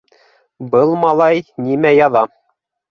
-Был 0.71 0.95
малай 1.03 1.45
нимә 1.69 1.95
яҙа... 2.01 2.29